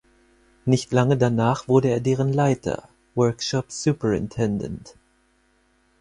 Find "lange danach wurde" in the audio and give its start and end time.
0.91-1.89